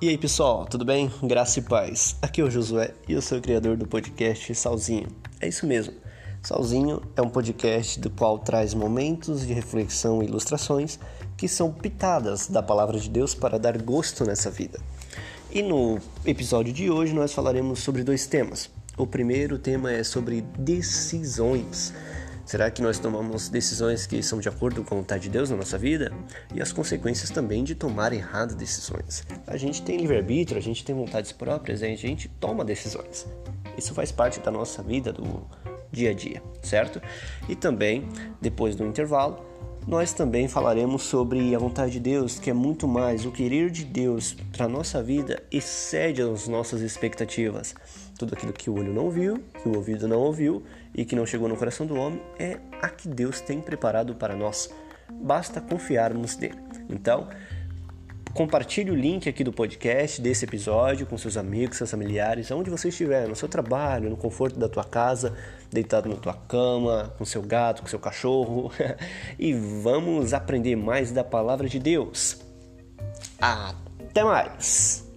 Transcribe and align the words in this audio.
E 0.00 0.08
aí 0.08 0.16
pessoal, 0.16 0.64
tudo 0.64 0.84
bem? 0.84 1.10
Graça 1.24 1.58
e 1.58 1.62
paz. 1.62 2.14
Aqui 2.22 2.40
é 2.40 2.44
o 2.44 2.50
Josué 2.50 2.94
e 3.08 3.14
eu 3.14 3.20
sou 3.20 3.38
o 3.38 3.42
criador 3.42 3.76
do 3.76 3.84
podcast 3.84 4.54
Salzinho. 4.54 5.08
É 5.40 5.48
isso 5.48 5.66
mesmo. 5.66 5.92
Salzinho 6.40 7.02
é 7.16 7.20
um 7.20 7.28
podcast 7.28 7.98
do 7.98 8.08
qual 8.08 8.38
traz 8.38 8.74
momentos 8.74 9.44
de 9.44 9.52
reflexão 9.52 10.22
e 10.22 10.26
ilustrações 10.26 11.00
que 11.36 11.48
são 11.48 11.72
pitadas 11.72 12.46
da 12.46 12.62
palavra 12.62 12.96
de 12.96 13.10
Deus 13.10 13.34
para 13.34 13.58
dar 13.58 13.76
gosto 13.82 14.24
nessa 14.24 14.52
vida. 14.52 14.78
E 15.50 15.62
no 15.62 15.98
episódio 16.24 16.72
de 16.72 16.88
hoje 16.88 17.12
nós 17.12 17.32
falaremos 17.32 17.80
sobre 17.80 18.04
dois 18.04 18.24
temas. 18.24 18.70
O 18.96 19.04
primeiro 19.04 19.58
tema 19.58 19.90
é 19.90 20.04
sobre 20.04 20.42
decisões. 20.56 21.92
Será 22.48 22.70
que 22.70 22.80
nós 22.80 22.98
tomamos 22.98 23.50
decisões 23.50 24.06
que 24.06 24.22
são 24.22 24.40
de 24.40 24.48
acordo 24.48 24.82
com 24.82 24.94
a 24.94 24.98
vontade 25.00 25.24
de 25.24 25.28
Deus 25.28 25.50
na 25.50 25.56
nossa 25.56 25.76
vida? 25.76 26.10
E 26.54 26.62
as 26.62 26.72
consequências 26.72 27.28
também 27.28 27.62
de 27.62 27.74
tomar 27.74 28.10
erradas 28.10 28.54
decisões. 28.54 29.22
A 29.46 29.58
gente 29.58 29.82
tem 29.82 29.98
livre-arbítrio, 29.98 30.56
a 30.56 30.62
gente 30.62 30.82
tem 30.82 30.94
vontades 30.94 31.30
próprias, 31.30 31.82
a 31.82 31.88
gente 31.88 32.26
toma 32.40 32.64
decisões. 32.64 33.26
Isso 33.76 33.92
faz 33.92 34.10
parte 34.10 34.40
da 34.40 34.50
nossa 34.50 34.82
vida, 34.82 35.12
do 35.12 35.46
dia 35.92 36.08
a 36.08 36.14
dia, 36.14 36.42
certo? 36.62 37.02
E 37.50 37.54
também, 37.54 38.08
depois 38.40 38.74
do 38.74 38.82
intervalo, 38.82 39.44
nós 39.88 40.12
também 40.12 40.46
falaremos 40.46 41.04
sobre 41.04 41.54
a 41.54 41.58
vontade 41.58 41.92
de 41.92 42.00
Deus, 42.00 42.38
que 42.38 42.50
é 42.50 42.52
muito 42.52 42.86
mais. 42.86 43.24
O 43.24 43.32
querer 43.32 43.70
de 43.70 43.86
Deus 43.86 44.36
para 44.52 44.66
a 44.66 44.68
nossa 44.68 45.02
vida 45.02 45.42
excede 45.50 46.20
as 46.20 46.46
nossas 46.46 46.82
expectativas. 46.82 47.74
Tudo 48.18 48.34
aquilo 48.34 48.52
que 48.52 48.68
o 48.68 48.78
olho 48.78 48.92
não 48.92 49.10
viu, 49.10 49.42
que 49.62 49.66
o 49.66 49.74
ouvido 49.74 50.06
não 50.06 50.18
ouviu 50.18 50.62
e 50.94 51.06
que 51.06 51.16
não 51.16 51.24
chegou 51.24 51.48
no 51.48 51.56
coração 51.56 51.86
do 51.86 51.96
homem 51.96 52.20
é 52.38 52.58
a 52.82 52.90
que 52.90 53.08
Deus 53.08 53.40
tem 53.40 53.62
preparado 53.62 54.14
para 54.14 54.36
nós. 54.36 54.68
Basta 55.10 55.58
confiarmos 55.58 56.36
nele. 56.36 56.58
Então, 56.90 57.26
compartilhe 58.38 58.88
o 58.88 58.94
link 58.94 59.28
aqui 59.28 59.42
do 59.42 59.52
podcast, 59.52 60.22
desse 60.22 60.44
episódio, 60.44 61.04
com 61.04 61.18
seus 61.18 61.36
amigos, 61.36 61.76
seus 61.76 61.90
familiares, 61.90 62.48
onde 62.52 62.70
você 62.70 62.88
estiver, 62.88 63.26
no 63.26 63.34
seu 63.34 63.48
trabalho, 63.48 64.08
no 64.08 64.16
conforto 64.16 64.56
da 64.56 64.68
tua 64.68 64.84
casa, 64.84 65.36
deitado 65.72 66.08
na 66.08 66.14
tua 66.14 66.34
cama, 66.34 67.12
com 67.18 67.24
seu 67.24 67.42
gato, 67.42 67.82
com 67.82 67.88
seu 67.88 67.98
cachorro. 67.98 68.70
e 69.36 69.52
vamos 69.52 70.32
aprender 70.32 70.76
mais 70.76 71.10
da 71.10 71.24
palavra 71.24 71.68
de 71.68 71.80
Deus. 71.80 72.38
Até 73.40 74.22
mais! 74.22 75.07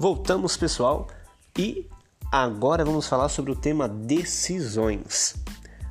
Voltamos, 0.00 0.56
pessoal, 0.56 1.08
e 1.58 1.84
agora 2.30 2.84
vamos 2.84 3.08
falar 3.08 3.28
sobre 3.28 3.50
o 3.50 3.56
tema 3.56 3.88
decisões. 3.88 5.34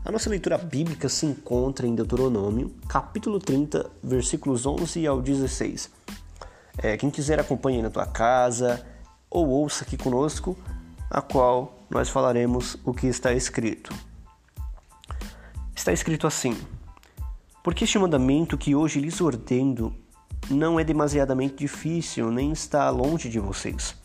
A 0.05 0.09
nossa 0.09 0.29
leitura 0.29 0.57
bíblica 0.57 1.09
se 1.09 1.25
encontra 1.25 1.85
em 1.85 1.93
Deuteronômio, 1.93 2.73
capítulo 2.87 3.37
30, 3.37 3.91
versículos 4.01 4.65
11 4.65 5.05
ao 5.05 5.21
16. 5.21 5.91
É, 6.77 6.95
quem 6.95 7.09
quiser 7.09 7.37
acompanhe 7.37 7.81
na 7.81 7.89
tua 7.89 8.05
casa 8.05 8.87
ou 9.29 9.49
ouça 9.49 9.83
aqui 9.83 9.97
conosco, 9.97 10.57
a 11.09 11.21
qual 11.21 11.77
nós 11.89 12.07
falaremos 12.07 12.77
o 12.85 12.93
que 12.93 13.07
está 13.07 13.33
escrito. 13.33 13.93
Está 15.75 15.91
escrito 15.91 16.25
assim: 16.25 16.57
Porque 17.61 17.83
este 17.83 17.99
mandamento 17.99 18.57
que 18.57 18.73
hoje 18.73 19.01
lhes 19.01 19.19
ordeno 19.19 19.93
não 20.49 20.79
é 20.79 20.83
demasiadamente 20.83 21.55
difícil, 21.55 22.31
nem 22.31 22.51
está 22.51 22.89
longe 22.89 23.29
de 23.29 23.39
vocês. 23.39 23.95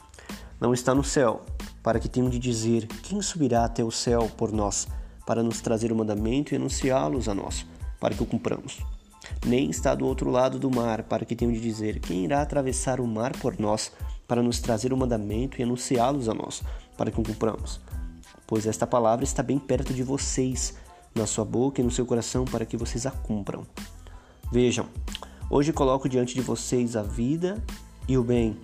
Não 0.61 0.75
está 0.75 0.95
no 0.95 1.05
céu, 1.05 1.43
para 1.83 2.01
que 2.01 2.09
tenham 2.09 2.29
de 2.29 2.39
dizer: 2.39 2.87
Quem 3.03 3.23
subirá 3.23 3.65
até 3.65 3.85
o 3.85 3.91
céu 3.91 4.31
por 4.37 4.53
nós, 4.53 4.89
para 5.27 5.43
nos 5.43 5.61
trazer 5.61 5.93
o 5.93 5.97
mandamento 5.97 6.53
e 6.53 6.57
anunciá-los 6.57 7.29
a 7.29 7.35
nós, 7.35 7.67
para 8.01 8.15
que 8.15 8.23
o 8.23 8.27
cumpramos? 8.27 8.81
Nem 9.47 9.71
está 9.71 9.95
do 9.95 10.07
outro 10.07 10.31
lado 10.31 10.59
do 10.59 10.71
mar, 10.71 11.05
para 11.05 11.25
que 11.25 11.37
tenham 11.37 11.53
de 11.53 11.61
dizer: 11.61 12.01
Quem 12.01 12.25
irá 12.25 12.43
atravessar 12.43 13.01
o 13.01 13.07
mar 13.07 13.33
por 13.39 13.59
nós, 13.59 13.93
para 14.27 14.43
nos 14.43 14.61
trazer 14.61 14.93
o 14.93 14.97
mandamento 14.97 15.61
e 15.61 15.63
anunciá-los 15.63 16.29
a 16.29 16.35
nós, 16.35 16.63
para 16.97 17.11
que 17.11 17.21
o 17.21 17.25
cumpramos? 17.25 17.81
Pois 18.47 18.67
esta 18.67 18.87
palavra 18.87 19.25
está 19.25 19.43
bem 19.43 19.59
perto 19.59 19.95
de 19.95 20.03
vocês, 20.03 20.75
na 21.15 21.27
sua 21.27 21.45
boca 21.45 21.81
e 21.81 21.85
no 21.85 21.91
seu 21.91 22.05
coração, 22.05 22.45
para 22.45 22.67
que 22.67 22.77
vocês 22.77 23.07
a 23.07 23.11
cumpram. 23.11 23.65
Vejam, 24.51 24.87
Hoje 25.55 25.71
coloco 25.71 26.09
diante 26.09 26.35
de 26.35 26.41
vocês 26.41 26.97
a 26.97 27.03
vida 27.03 27.63
e 28.09 28.17
o 28.17 28.25
bem, 28.25 28.57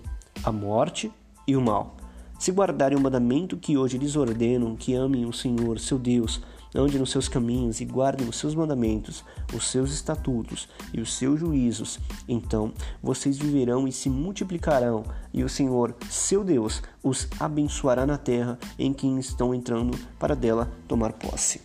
a 0.43 0.51
morte 0.51 1.11
e 1.45 1.55
o 1.55 1.61
mal. 1.61 1.95
Se 2.39 2.51
guardarem 2.51 2.97
o 2.97 2.99
mandamento 2.99 3.57
que 3.57 3.77
hoje 3.77 3.99
lhes 3.99 4.15
ordeno, 4.15 4.75
que 4.75 4.95
amem 4.95 5.23
o 5.23 5.31
Senhor, 5.31 5.77
seu 5.77 5.99
Deus, 5.99 6.41
andem 6.73 6.97
nos 6.97 7.11
seus 7.11 7.27
caminhos 7.29 7.79
e 7.79 7.85
guardem 7.85 8.27
os 8.27 8.37
seus 8.37 8.55
mandamentos, 8.55 9.23
os 9.53 9.67
seus 9.67 9.93
estatutos 9.93 10.67
e 10.91 10.99
os 10.99 11.13
seus 11.13 11.39
juízos, 11.39 11.99
então 12.27 12.73
vocês 13.03 13.37
viverão 13.37 13.87
e 13.87 13.91
se 13.91 14.09
multiplicarão, 14.09 15.03
e 15.31 15.43
o 15.43 15.49
Senhor, 15.49 15.95
seu 16.09 16.43
Deus, 16.43 16.81
os 17.03 17.27
abençoará 17.39 18.03
na 18.03 18.17
terra 18.17 18.57
em 18.79 18.93
que 18.93 19.05
estão 19.19 19.53
entrando 19.53 19.95
para 20.17 20.35
dela 20.35 20.71
tomar 20.87 21.13
posse. 21.13 21.61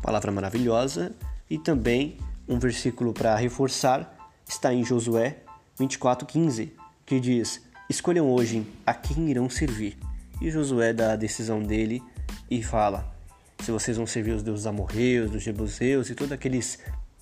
Palavra 0.00 0.32
maravilhosa 0.32 1.14
e 1.50 1.58
também 1.58 2.16
um 2.50 2.58
versículo 2.58 3.12
para 3.12 3.36
reforçar 3.36 4.12
está 4.46 4.74
em 4.74 4.84
Josué 4.84 5.38
24:15, 5.78 6.72
que 7.06 7.20
diz: 7.20 7.62
Escolham 7.88 8.28
hoje 8.28 8.66
a 8.84 8.92
quem 8.92 9.30
irão 9.30 9.48
servir. 9.48 9.96
E 10.40 10.50
Josué 10.50 10.92
dá 10.92 11.12
a 11.12 11.16
decisão 11.16 11.62
dele 11.62 12.02
e 12.50 12.60
fala: 12.60 13.14
se 13.60 13.70
vocês 13.70 13.96
vão 13.96 14.06
servir 14.06 14.32
os 14.32 14.42
deuses 14.42 14.66
amorreus, 14.66 15.30
dos 15.30 15.44
jebuseus 15.44 16.10
e 16.10 16.14
todos 16.16 16.32
aqueles 16.32 16.80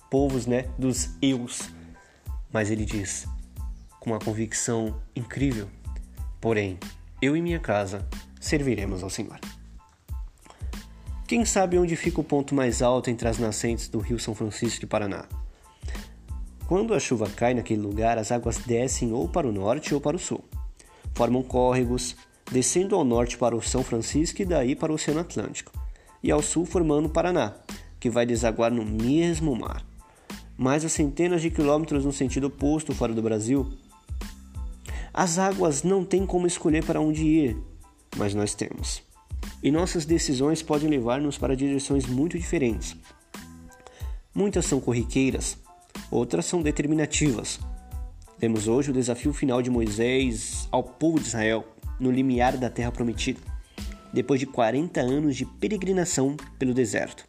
povos, 0.09 0.47
né, 0.47 0.65
dos 0.79 1.11
eus. 1.21 1.69
Mas 2.51 2.71
ele 2.71 2.83
diz 2.83 3.27
com 3.99 4.09
uma 4.09 4.19
convicção 4.19 4.99
incrível: 5.15 5.69
porém, 6.41 6.79
eu 7.21 7.37
e 7.37 7.41
minha 7.41 7.59
casa 7.59 8.07
serviremos 8.41 9.03
ao 9.03 9.11
Senhor. 9.11 9.39
Quem 11.29 11.45
sabe 11.45 11.77
onde 11.77 11.95
fica 11.95 12.19
o 12.19 12.23
ponto 12.23 12.55
mais 12.55 12.81
alto 12.81 13.11
entre 13.11 13.27
as 13.27 13.37
nascentes 13.37 13.87
do 13.87 13.99
Rio 13.99 14.17
São 14.17 14.33
Francisco 14.33 14.83
e 14.83 14.87
Paraná? 14.87 15.25
Quando 16.65 16.91
a 16.91 16.99
chuva 16.99 17.29
cai 17.29 17.53
naquele 17.53 17.79
lugar, 17.79 18.17
as 18.17 18.31
águas 18.31 18.57
descem 18.57 19.13
ou 19.13 19.29
para 19.29 19.47
o 19.47 19.51
norte 19.51 19.93
ou 19.93 20.01
para 20.01 20.15
o 20.15 20.19
sul. 20.19 20.43
Formam 21.13 21.43
córregos, 21.43 22.15
descendo 22.51 22.95
ao 22.95 23.03
norte 23.03 23.37
para 23.37 23.55
o 23.55 23.61
São 23.61 23.83
Francisco 23.83 24.41
e 24.41 24.45
daí 24.45 24.75
para 24.75 24.91
o 24.91 24.95
Oceano 24.95 25.19
Atlântico, 25.19 25.71
e 26.23 26.31
ao 26.31 26.41
sul 26.41 26.65
formando 26.65 27.05
o 27.05 27.11
Paraná, 27.11 27.53
que 27.99 28.09
vai 28.09 28.25
desaguar 28.25 28.71
no 28.71 28.83
mesmo 28.83 29.55
mar. 29.55 29.85
Mais 30.57 30.83
a 30.83 30.89
centenas 30.89 31.43
de 31.43 31.51
quilômetros 31.51 32.05
no 32.05 32.11
sentido 32.11 32.47
oposto 32.47 32.91
fora 32.91 33.13
do 33.13 33.21
Brasil. 33.21 33.71
As 35.13 35.37
águas 35.37 35.83
não 35.83 36.03
têm 36.03 36.25
como 36.25 36.47
escolher 36.47 36.83
para 36.83 36.99
onde 36.99 37.23
ir, 37.23 37.57
mas 38.17 38.33
nós 38.33 38.55
temos 38.55 39.07
e 39.61 39.71
nossas 39.71 40.05
decisões 40.05 40.61
podem 40.61 40.89
levar-nos 40.89 41.37
para 41.37 41.55
direções 41.55 42.05
muito 42.05 42.37
diferentes. 42.37 42.95
Muitas 44.33 44.65
são 44.65 44.79
corriqueiras, 44.79 45.57
outras 46.09 46.45
são 46.45 46.61
determinativas. 46.61 47.59
Vemos 48.37 48.67
hoje 48.67 48.91
o 48.91 48.93
desafio 48.93 49.33
final 49.33 49.61
de 49.61 49.69
Moisés 49.69 50.67
ao 50.71 50.83
povo 50.83 51.19
de 51.19 51.27
Israel 51.27 51.65
no 51.99 52.09
limiar 52.09 52.57
da 52.57 52.69
terra 52.69 52.91
prometida, 52.91 53.41
depois 54.13 54.39
de 54.39 54.45
40 54.45 55.01
anos 55.01 55.35
de 55.35 55.45
peregrinação 55.45 56.37
pelo 56.57 56.73
deserto. 56.73 57.27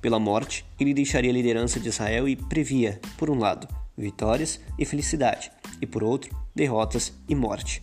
Pela 0.00 0.18
morte, 0.18 0.64
ele 0.78 0.94
deixaria 0.94 1.30
a 1.30 1.34
liderança 1.34 1.78
de 1.78 1.88
Israel 1.88 2.28
e 2.28 2.36
previa, 2.36 3.00
por 3.16 3.30
um 3.30 3.38
lado, 3.38 3.68
vitórias 3.96 4.60
e 4.78 4.84
felicidade, 4.84 5.50
e 5.80 5.86
por 5.86 6.02
outro, 6.02 6.36
derrotas 6.54 7.12
e 7.28 7.34
morte. 7.34 7.82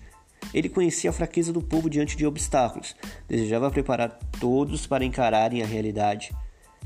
Ele 0.53 0.69
conhecia 0.69 1.09
a 1.09 1.13
fraqueza 1.13 1.53
do 1.53 1.61
povo 1.61 1.89
diante 1.89 2.17
de 2.17 2.25
obstáculos, 2.25 2.95
desejava 3.27 3.69
preparar 3.69 4.17
todos 4.39 4.87
para 4.87 5.05
encararem 5.05 5.61
a 5.61 5.65
realidade. 5.65 6.31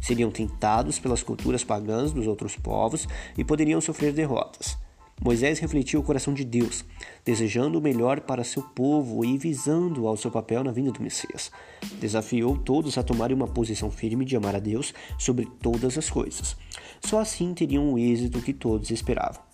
Seriam 0.02 0.30
tentados 0.30 1.00
pelas 1.00 1.24
culturas 1.24 1.64
pagãs 1.64 2.12
dos 2.12 2.28
outros 2.28 2.58
povos 2.58 3.08
e 3.38 3.44
poderiam 3.44 3.80
sofrer 3.80 4.12
derrotas. 4.12 4.78
Moisés 5.22 5.60
refletiu 5.60 6.02
o 6.02 6.04
coração 6.04 6.34
de 6.34 6.44
Deus, 6.44 6.84
desejando 7.24 7.80
o 7.80 7.82
melhor 7.82 8.20
para 8.22 8.44
seu 8.44 8.62
povo 8.62 9.24
e 9.24 9.38
visando 9.38 10.08
ao 10.08 10.18
seu 10.18 10.30
papel 10.30 10.64
na 10.64 10.72
vinda 10.72 10.92
do 10.92 11.02
Messias. 11.02 11.52
Desafiou 12.00 12.58
todos 12.58 12.98
a 12.98 13.04
tomarem 13.04 13.36
uma 13.36 13.48
posição 13.48 13.90
firme 13.90 14.26
de 14.26 14.36
amar 14.36 14.56
a 14.56 14.60
Deus 14.60 14.94
sobre 15.18 15.46
todas 15.62 15.98
as 15.98 16.10
coisas. 16.10 16.58
Só 17.00 17.20
assim 17.20 17.54
teriam 17.54 17.94
o 17.94 18.00
êxito 18.00 18.42
que 18.42 18.54
todos 18.54 18.92
esperavam. 18.92 19.53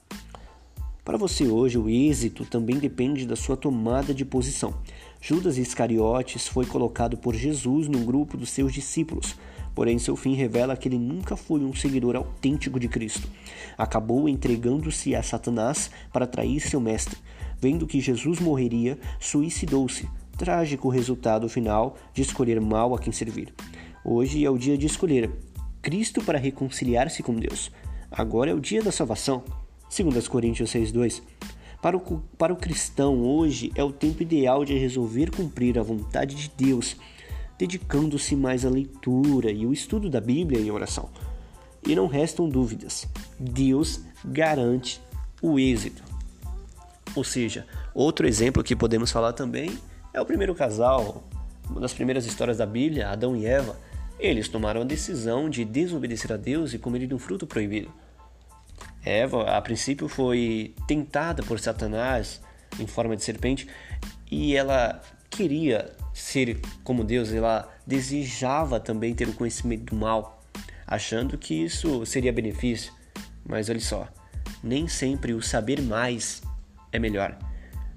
Para 1.10 1.18
você 1.18 1.48
hoje, 1.48 1.76
o 1.76 1.90
êxito 1.90 2.46
também 2.46 2.78
depende 2.78 3.26
da 3.26 3.36
sua 3.36 3.58
tomada 3.58 4.14
de 4.14 4.24
posição. 4.24 4.76
Judas 5.20 5.58
Iscariotes 5.58 6.48
foi 6.48 6.68
colocado 6.68 7.18
por 7.18 7.34
Jesus 7.34 7.88
no 7.88 8.06
grupo 8.06 8.38
dos 8.38 8.52
seus 8.52 8.72
discípulos, 8.72 9.36
porém 9.74 9.98
seu 9.98 10.16
fim 10.16 10.36
revela 10.36 10.78
que 10.78 10.88
ele 10.88 11.00
nunca 11.00 11.36
foi 11.36 11.62
um 11.62 11.74
seguidor 11.74 12.16
autêntico 12.16 12.80
de 12.80 12.88
Cristo. 12.88 13.28
Acabou 13.76 14.30
entregando-se 14.30 15.16
a 15.16 15.24
Satanás 15.24 15.90
para 16.14 16.28
trair 16.28 16.60
seu 16.60 16.80
mestre. 16.80 17.18
vendo 17.60 17.88
que 17.88 18.00
Jesus 18.00 18.40
morreria, 18.40 18.96
suicidou-se. 19.20 20.08
Trágico 20.38 20.90
resultado 20.90 21.50
final 21.50 21.98
de 22.14 22.22
escolher 22.22 22.62
mal 22.62 22.94
a 22.94 23.00
quem 23.00 23.12
servir. 23.12 23.52
Hoje 24.06 24.46
é 24.46 24.50
o 24.52 24.60
dia 24.60 24.78
de 24.78 24.86
escolher 24.86 25.32
Cristo 25.82 26.24
para 26.24 26.38
reconciliar-se 26.38 27.24
com 27.24 27.34
Deus. 27.34 27.72
Agora 28.12 28.52
é 28.52 28.54
o 28.54 28.60
dia 28.60 28.84
da 28.84 28.92
salvação. 28.92 29.44
Segundo 29.90 30.22
Coríntios 30.30 30.70
6:2. 30.70 31.24
Para 31.82 31.98
o, 31.98 32.22
para 32.38 32.54
o 32.54 32.58
cristão, 32.58 33.22
hoje 33.22 33.72
é 33.74 33.84
o 33.84 33.92
tempo 33.92 34.22
ideal 34.22 34.64
de 34.64 34.78
resolver 34.78 35.32
cumprir 35.32 35.80
a 35.80 35.84
vontade 35.84 36.36
de 36.36 36.52
Deus, 36.56 36.96
dedicando-se 37.58 38.36
mais 38.36 38.66
à 38.66 38.70
leitura 38.70 39.52
e 39.52 39.66
o 39.66 39.74
estudo 39.74 40.10
da 40.10 40.22
Bíblia 40.22 40.60
e 40.60 40.70
oração. 40.70 41.10
E 41.88 41.96
não 41.96 42.06
restam 42.06 42.48
dúvidas, 42.48 43.08
Deus 43.40 44.02
garante 44.24 45.02
o 45.42 45.58
êxito. 45.58 46.04
Ou 47.16 47.24
seja, 47.24 47.66
outro 47.94 48.28
exemplo 48.28 48.64
que 48.64 48.76
podemos 48.76 49.12
falar 49.12 49.34
também 49.34 49.72
é 50.14 50.22
o 50.22 50.26
primeiro 50.26 50.54
casal, 50.54 51.24
uma 51.68 51.82
das 51.82 51.94
primeiras 51.94 52.26
histórias 52.26 52.58
da 52.58 52.66
Bíblia, 52.66 53.10
Adão 53.10 53.36
e 53.36 53.46
Eva. 53.46 53.76
Eles 54.20 54.50
tomaram 54.50 54.82
a 54.82 54.86
decisão 54.86 55.50
de 55.50 55.66
desobedecer 55.66 56.32
a 56.32 56.38
Deus 56.38 56.74
e 56.74 56.78
comer 56.78 57.08
de 57.08 57.16
um 57.16 57.20
fruto 57.20 57.48
proibido. 57.48 57.92
Eva, 59.04 59.44
a 59.44 59.62
princípio, 59.62 60.08
foi 60.08 60.74
tentada 60.88 61.42
por 61.44 61.60
Satanás 61.60 62.42
em 62.80 62.86
forma 62.86 63.16
de 63.16 63.24
serpente 63.24 63.68
e 64.30 64.56
ela 64.56 65.02
queria 65.30 65.96
ser 66.14 66.60
como 66.84 67.04
Deus, 67.04 67.32
ela 67.32 67.72
desejava 67.86 68.80
também 68.80 69.16
ter 69.16 69.28
o 69.28 69.34
conhecimento 69.34 69.86
do 69.86 69.96
mal, 69.96 70.44
achando 70.86 71.38
que 71.38 71.54
isso 71.54 72.06
seria 72.06 72.34
benefício. 72.34 72.94
Mas 73.46 73.70
olha 73.70 73.80
só, 73.80 74.08
nem 74.64 74.88
sempre 74.88 75.34
o 75.34 75.42
saber 75.42 75.82
mais 75.82 76.42
é 76.92 77.00
melhor. 77.00 77.38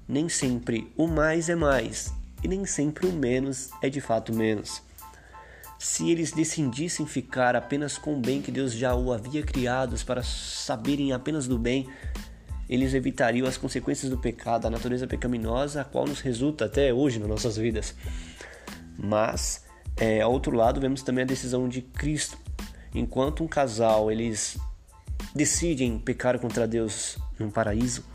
Nem 0.07 0.27
sempre 0.29 0.91
o 0.97 1.07
mais 1.07 1.49
é 1.49 1.55
mais 1.55 2.13
e 2.43 2.47
nem 2.47 2.65
sempre 2.65 3.07
o 3.07 3.13
menos 3.13 3.69
é 3.81 3.89
de 3.89 4.01
fato 4.01 4.33
menos. 4.33 4.81
Se 5.83 6.09
eles 6.09 6.31
decidissem 6.31 7.05
ficar 7.05 7.57
apenas 7.57 7.97
com 7.97 8.15
o 8.15 8.19
bem 8.19 8.41
que 8.41 8.49
Deus 8.49 8.71
já 8.71 8.95
o 8.95 9.11
havia 9.11 9.43
criado 9.43 10.01
para 10.05 10.23
saberem 10.23 11.11
apenas 11.11 11.45
do 11.45 11.59
bem, 11.59 11.89
eles 12.69 12.93
evitariam 12.93 13.45
as 13.45 13.57
consequências 13.57 14.09
do 14.09 14.17
pecado, 14.17 14.65
a 14.65 14.69
natureza 14.69 15.05
pecaminosa, 15.05 15.81
a 15.81 15.83
qual 15.83 16.07
nos 16.07 16.21
resulta 16.21 16.65
até 16.65 16.93
hoje 16.93 17.19
nas 17.19 17.27
nossas 17.27 17.57
vidas. 17.57 17.93
Mas, 18.97 19.65
é, 19.97 20.21
ao 20.21 20.31
outro 20.31 20.55
lado, 20.55 20.79
vemos 20.79 21.03
também 21.03 21.25
a 21.25 21.27
decisão 21.27 21.67
de 21.67 21.81
Cristo. 21.81 22.37
Enquanto 22.95 23.43
um 23.43 23.47
casal 23.47 24.09
eles 24.09 24.57
decidem 25.35 25.99
pecar 25.99 26.39
contra 26.39 26.65
Deus 26.65 27.17
num 27.37 27.51
paraíso, 27.51 28.05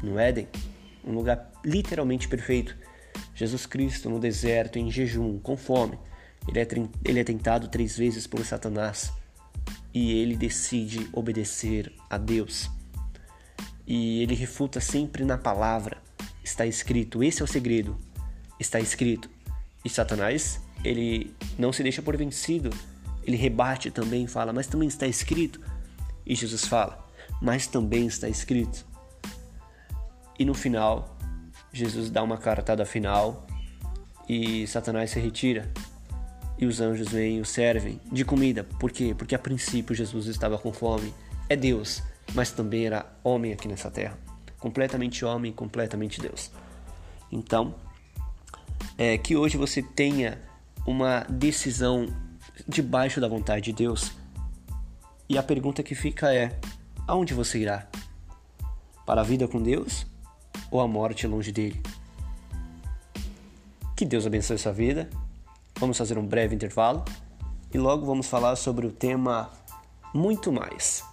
no 0.00 0.16
Éden, 0.16 0.46
um 1.04 1.12
lugar 1.12 1.50
literalmente 1.64 2.28
perfeito, 2.28 2.76
Jesus 3.34 3.66
Cristo 3.66 4.08
no 4.08 4.20
deserto, 4.20 4.78
em 4.78 4.92
jejum, 4.92 5.40
com 5.40 5.56
fome, 5.56 5.98
ele 6.48 6.60
é, 6.60 6.68
ele 7.04 7.20
é 7.20 7.24
tentado 7.24 7.68
três 7.68 7.96
vezes 7.96 8.26
por 8.26 8.44
Satanás 8.44 9.12
e 9.92 10.12
ele 10.12 10.36
decide 10.36 11.08
obedecer 11.12 11.92
a 12.08 12.18
Deus. 12.18 12.70
E 13.86 14.22
ele 14.22 14.34
refuta 14.34 14.80
sempre 14.80 15.24
na 15.24 15.38
palavra. 15.38 16.02
Está 16.42 16.66
escrito, 16.66 17.22
esse 17.22 17.40
é 17.40 17.44
o 17.44 17.48
segredo. 17.48 17.96
Está 18.58 18.78
escrito. 18.78 19.30
E 19.84 19.88
Satanás, 19.88 20.60
ele 20.84 21.34
não 21.58 21.72
se 21.72 21.82
deixa 21.82 22.02
por 22.02 22.16
vencido. 22.16 22.70
Ele 23.24 23.36
rebate 23.36 23.90
também, 23.90 24.26
fala, 24.26 24.52
mas 24.52 24.66
também 24.66 24.88
está 24.88 25.06
escrito. 25.06 25.60
E 26.24 26.34
Jesus 26.34 26.66
fala, 26.66 27.08
mas 27.40 27.66
também 27.66 28.06
está 28.06 28.28
escrito. 28.28 28.86
E 30.38 30.44
no 30.44 30.54
final, 30.54 31.16
Jesus 31.72 32.10
dá 32.10 32.22
uma 32.22 32.36
cartada 32.36 32.84
final 32.84 33.46
e 34.28 34.66
Satanás 34.66 35.10
se 35.10 35.20
retira 35.20 35.72
e 36.58 36.66
os 36.66 36.80
anjos 36.80 37.08
vêm 37.08 37.38
e 37.38 37.40
o 37.40 37.44
servem 37.44 38.00
de 38.10 38.24
comida. 38.24 38.64
Por 38.64 38.90
quê? 38.90 39.14
Porque 39.16 39.34
a 39.34 39.38
princípio 39.38 39.94
Jesus 39.94 40.26
estava 40.26 40.58
com 40.58 40.72
fome. 40.72 41.12
É 41.48 41.56
Deus, 41.56 42.02
mas 42.34 42.50
também 42.50 42.86
era 42.86 43.06
homem 43.22 43.52
aqui 43.52 43.68
nessa 43.68 43.90
terra. 43.90 44.18
Completamente 44.58 45.24
homem, 45.24 45.52
completamente 45.52 46.20
Deus. 46.20 46.50
Então, 47.30 47.74
é, 48.96 49.18
que 49.18 49.36
hoje 49.36 49.56
você 49.56 49.82
tenha 49.82 50.40
uma 50.86 51.20
decisão 51.28 52.06
debaixo 52.66 53.20
da 53.20 53.28
vontade 53.28 53.66
de 53.66 53.72
Deus. 53.72 54.12
E 55.28 55.36
a 55.36 55.42
pergunta 55.42 55.82
que 55.82 55.94
fica 55.94 56.32
é: 56.34 56.58
aonde 57.06 57.34
você 57.34 57.58
irá? 57.58 57.86
Para 59.04 59.20
a 59.20 59.24
vida 59.24 59.46
com 59.46 59.62
Deus 59.62 60.06
ou 60.70 60.80
a 60.80 60.88
morte 60.88 61.26
longe 61.26 61.52
dele? 61.52 61.80
Que 63.94 64.04
Deus 64.04 64.26
abençoe 64.26 64.58
sua 64.58 64.72
vida 64.72 65.08
Vamos 65.78 65.98
fazer 65.98 66.16
um 66.16 66.26
breve 66.26 66.54
intervalo 66.54 67.04
e 67.72 67.76
logo 67.76 68.06
vamos 68.06 68.26
falar 68.26 68.56
sobre 68.56 68.86
o 68.86 68.90
tema 68.90 69.50
muito 70.14 70.50
mais. 70.50 71.04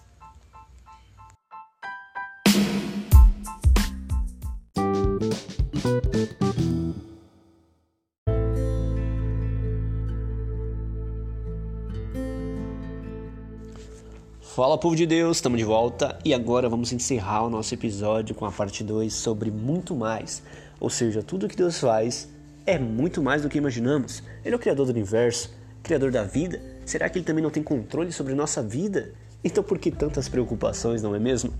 Fala 14.55 14.77
povo 14.77 14.95
de 14.95 15.05
Deus, 15.05 15.37
estamos 15.37 15.57
de 15.57 15.65
volta 15.65 16.17
e 16.23 16.33
agora 16.33 16.69
vamos 16.69 16.93
encerrar 16.93 17.43
o 17.43 17.49
nosso 17.49 17.73
episódio 17.73 18.33
com 18.33 18.45
a 18.45 18.51
parte 18.51 18.83
2 18.83 19.11
sobre 19.11 19.51
muito 19.51 19.93
mais, 19.93 20.41
ou 20.79 20.89
seja, 20.89 21.21
tudo 21.21 21.49
que 21.49 21.55
Deus 21.55 21.79
faz 21.79 22.29
é 22.65 22.79
muito 22.79 23.21
mais 23.21 23.41
do 23.41 23.49
que 23.49 23.57
imaginamos. 23.57 24.23
Ele 24.43 24.53
é 24.53 24.57
o 24.57 24.59
criador 24.59 24.85
do 24.85 24.91
universo, 24.91 25.53
criador 25.81 26.11
da 26.11 26.23
vida. 26.23 26.61
Será 26.85 27.09
que 27.09 27.17
ele 27.17 27.25
também 27.25 27.43
não 27.43 27.49
tem 27.49 27.63
controle 27.63 28.11
sobre 28.11 28.33
nossa 28.33 28.61
vida? 28.61 29.13
Então 29.43 29.63
por 29.63 29.77
que 29.77 29.91
tantas 29.91 30.29
preocupações, 30.29 31.01
não 31.01 31.13
é 31.13 31.19
mesmo? 31.19 31.53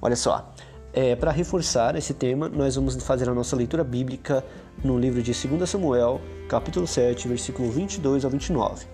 Olha 0.00 0.16
só, 0.16 0.54
é, 0.92 1.16
para 1.16 1.30
reforçar 1.30 1.96
esse 1.96 2.12
tema, 2.14 2.48
nós 2.48 2.76
vamos 2.76 2.94
fazer 3.02 3.28
a 3.28 3.34
nossa 3.34 3.56
leitura 3.56 3.82
bíblica 3.82 4.44
no 4.84 4.98
livro 4.98 5.22
de 5.22 5.32
2 5.32 5.68
Samuel, 5.68 6.20
capítulo 6.48 6.86
7, 6.86 7.26
versículo 7.26 7.70
22 7.70 8.24
ao 8.24 8.30
29. 8.30 8.86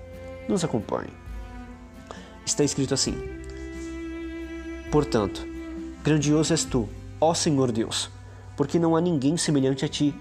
Nos 0.48 0.64
acompanhe. 0.64 1.10
Está 2.46 2.62
escrito 2.62 2.94
assim: 2.94 3.14
Portanto, 4.90 5.46
grandioso 6.02 6.52
és 6.52 6.64
tu, 6.64 6.88
ó 7.20 7.34
Senhor 7.34 7.72
Deus, 7.72 8.10
porque 8.56 8.78
não 8.78 8.94
há 8.94 9.00
ninguém 9.00 9.36
semelhante 9.36 9.84
a 9.84 9.88
ti 9.88 10.14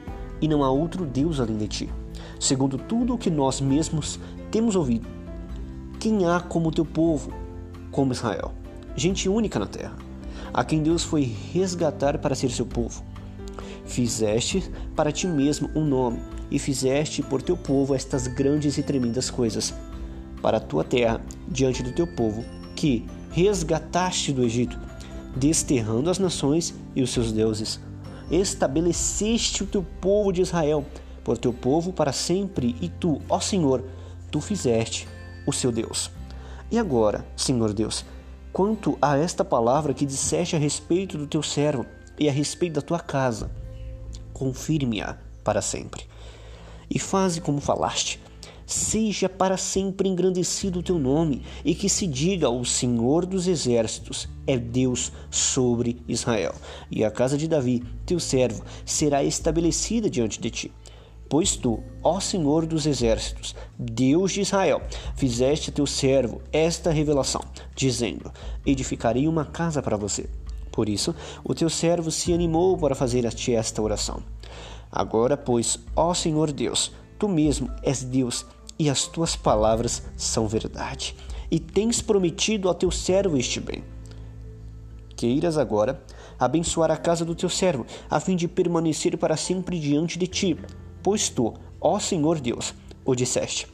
e 0.43 0.47
não 0.50 0.62
há 0.62 0.69
outro 0.69 1.05
Deus 1.05 1.39
além 1.39 1.55
de 1.55 1.69
ti, 1.69 1.89
segundo 2.38 2.77
tudo 2.77 3.13
o 3.13 3.17
que 3.17 3.29
nós 3.29 3.62
mesmos 3.62 4.19
temos 4.51 4.75
ouvido. 4.75 5.07
Quem 6.01 6.25
há 6.25 6.41
como 6.41 6.69
teu 6.69 6.83
povo, 6.83 7.31
como 7.89 8.12
Israel, 8.12 8.51
gente 8.93 9.29
única 9.29 9.57
na 9.57 9.65
terra, 9.65 9.95
a 10.53 10.62
quem 10.65 10.83
Deus 10.83 11.01
foi 11.01 11.33
resgatar 11.53 12.17
para 12.17 12.35
ser 12.35 12.51
seu 12.51 12.65
povo? 12.65 13.05
Fizeste 13.85 14.69
para 14.93 15.13
ti 15.13 15.27
mesmo 15.27 15.69
um 15.73 15.85
nome, 15.85 16.19
e 16.51 16.59
fizeste 16.59 17.23
por 17.23 17.41
teu 17.41 17.55
povo 17.55 17.95
estas 17.95 18.27
grandes 18.27 18.77
e 18.77 18.83
tremendas 18.83 19.29
coisas, 19.29 19.73
para 20.41 20.57
a 20.57 20.59
tua 20.59 20.83
terra, 20.83 21.21
diante 21.47 21.81
do 21.81 21.93
teu 21.93 22.05
povo, 22.05 22.43
que 22.75 23.05
resgataste 23.31 24.33
do 24.33 24.43
Egito, 24.43 24.77
desterrando 25.38 26.09
as 26.09 26.19
nações 26.19 26.75
e 26.93 27.01
os 27.01 27.12
seus 27.12 27.31
deuses 27.31 27.79
estabeleceste 28.32 29.63
o 29.63 29.68
teu 29.68 29.84
povo 30.01 30.32
de 30.32 30.42
Israel 30.42 30.86
por 31.24 31.38
teu 31.38 31.53
povo 31.53 31.94
para 31.94 32.12
sempre, 32.12 32.75
e 32.82 32.89
tu, 32.89 33.22
ó 33.30 33.39
Senhor, 33.39 33.84
tu 34.30 34.42
fizeste 34.42 35.08
o 35.48 35.53
seu 35.53 35.72
Deus. 35.72 36.12
E 36.70 36.77
agora, 36.77 37.25
Senhor 37.36 37.74
Deus, 37.74 38.03
quanto 38.51 38.98
a 39.01 39.18
esta 39.18 39.46
palavra 39.46 39.94
que 39.94 40.06
disseste 40.06 40.56
a 40.56 40.60
respeito 40.60 41.18
do 41.18 41.27
teu 41.27 41.42
servo 41.42 41.86
e 42.20 42.27
a 42.27 42.32
respeito 42.32 42.74
da 42.74 42.82
tua 42.82 43.00
casa, 43.00 43.50
confirme-a 44.34 45.18
para 45.44 45.62
sempre. 45.62 46.06
E 46.89 47.00
faze 47.00 47.42
como 47.42 47.62
falaste, 47.62 48.20
seja 48.65 49.27
para 49.27 49.58
sempre 49.58 50.10
engrandecido 50.10 50.79
o 50.79 50.84
teu 50.84 50.98
nome, 50.98 51.41
e 51.63 51.74
que 51.75 51.89
se 51.89 52.08
diga: 52.08 52.50
o 52.50 52.65
Senhor 52.65 53.25
dos 53.25 53.48
exércitos 53.48 54.27
é 54.46 54.58
Deus 54.58 55.12
sobre 55.29 56.01
Israel. 56.08 56.53
E 56.89 57.03
a 57.03 57.12
casa 57.12 57.38
de 57.38 57.48
Davi, 57.48 57.84
teu 58.05 58.20
servo, 58.20 58.63
será 58.86 59.24
estabelecida 59.24 60.10
diante 60.10 60.39
de 60.39 60.50
ti. 60.50 60.72
Pois 61.29 61.55
tu, 61.55 61.84
ó 62.03 62.20
Senhor 62.20 62.65
dos 62.65 62.86
exércitos, 62.86 63.55
Deus 63.77 64.34
de 64.34 64.41
Israel, 64.41 64.82
fizeste 65.15 65.72
teu 65.72 65.88
servo 65.88 66.41
esta 66.51 66.91
revelação, 66.91 67.41
dizendo: 67.75 68.32
Edificarei 68.65 69.27
uma 69.27 69.46
casa 69.46 69.82
para 69.82 69.98
você. 69.98 70.29
Por 70.72 70.89
isso, 70.89 71.15
o 71.43 71.53
teu 71.53 71.70
servo 71.70 72.12
se 72.12 72.34
animou 72.34 72.77
para 72.77 72.96
fazer 72.96 73.25
a 73.25 73.32
ti 73.32 73.53
esta 73.53 73.82
oração. 73.82 74.24
Agora, 74.91 75.36
pois, 75.36 75.79
ó 75.96 76.13
Senhor 76.13 76.51
Deus, 76.51 76.91
tu 77.17 77.27
mesmo 77.27 77.70
és 77.82 78.03
Deus 78.03 78.46
e 78.77 78.89
as 78.89 79.06
tuas 79.08 79.36
palavras 79.36 80.03
são 80.18 80.48
verdade. 80.48 81.15
E 81.50 81.60
tens 81.60 82.01
prometido 82.01 82.70
a 82.70 82.74
teu 82.74 82.92
servo 82.92 83.38
este 83.38 83.60
bem. 83.60 83.84
queiras 85.15 85.58
agora 85.58 86.03
abençoar 86.39 86.92
a 86.92 86.98
casa 86.98 87.24
do 87.24 87.36
teu 87.36 87.50
servo, 87.50 87.86
a 88.10 88.20
fim 88.20 88.36
de 88.36 88.48
permanecer 88.48 89.18
para 89.18 89.38
sempre 89.38 89.80
diante 89.80 90.18
de 90.18 90.27
ti, 90.27 90.58
pois 91.01 91.30
tu, 91.30 91.53
ó 91.80 92.00
Senhor 92.00 92.39
Deus, 92.39 92.74
o 93.06 93.15
disseste. 93.15 93.68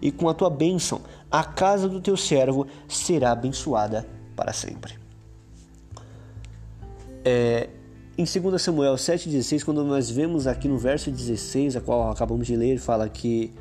E 0.00 0.10
com 0.10 0.28
a 0.28 0.34
tua 0.34 0.50
bênção, 0.50 1.02
a 1.30 1.44
casa 1.44 1.88
do 1.88 2.00
teu 2.00 2.16
servo 2.16 2.66
será 2.88 3.32
abençoada 3.32 4.08
para 4.34 4.52
sempre. 4.52 4.98
É, 7.24 7.68
em 8.16 8.24
2 8.24 8.60
Samuel 8.60 8.94
7,16, 8.94 9.64
quando 9.64 9.84
nós 9.84 10.10
vemos 10.10 10.46
aqui 10.46 10.66
no 10.66 10.78
verso 10.78 11.10
16, 11.10 11.76
a 11.76 11.80
qual 11.80 12.10
acabamos 12.10 12.46
de 12.46 12.56
ler, 12.56 12.78
fala 12.78 13.08
que 13.08 13.52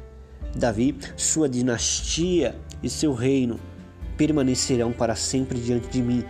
Davi, 0.55 0.95
sua 1.15 1.47
dinastia 1.47 2.55
e 2.81 2.89
seu 2.89 3.13
reino 3.13 3.59
permanecerão 4.17 4.91
para 4.91 5.15
sempre 5.15 5.59
diante 5.59 5.87
de 5.87 6.01
mim, 6.01 6.25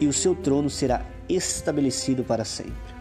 e 0.00 0.06
o 0.06 0.12
seu 0.12 0.34
trono 0.34 0.70
será 0.70 1.04
estabelecido 1.28 2.24
para 2.24 2.44
sempre. 2.44 2.94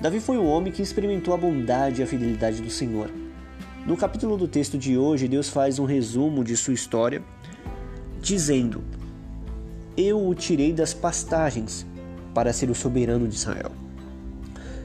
Davi 0.00 0.20
foi 0.20 0.38
um 0.38 0.46
homem 0.46 0.72
que 0.72 0.82
experimentou 0.82 1.32
a 1.32 1.36
bondade 1.36 2.00
e 2.00 2.04
a 2.04 2.06
fidelidade 2.06 2.60
do 2.60 2.70
Senhor. 2.70 3.10
No 3.86 3.96
capítulo 3.96 4.36
do 4.36 4.48
texto 4.48 4.76
de 4.76 4.96
hoje, 4.96 5.28
Deus 5.28 5.48
faz 5.48 5.78
um 5.78 5.84
resumo 5.84 6.44
de 6.44 6.56
sua 6.56 6.74
história, 6.74 7.22
dizendo: 8.20 8.82
Eu 9.96 10.26
o 10.26 10.34
tirei 10.34 10.72
das 10.72 10.92
pastagens 10.92 11.86
para 12.34 12.52
ser 12.52 12.70
o 12.70 12.74
soberano 12.74 13.26
de 13.26 13.34
Israel. 13.34 13.72